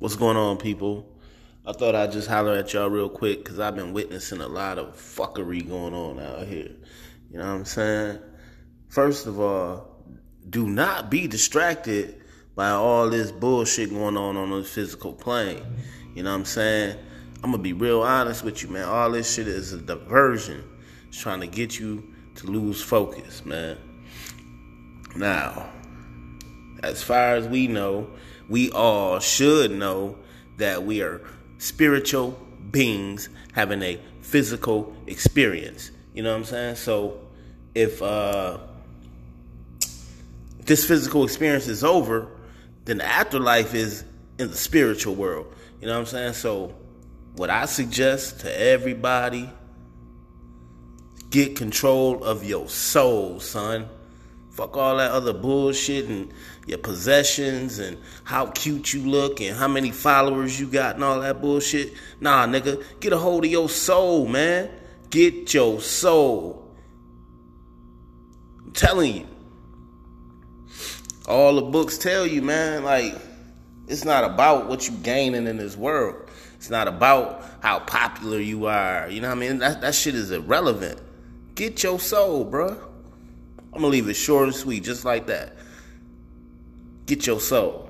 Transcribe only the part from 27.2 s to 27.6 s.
as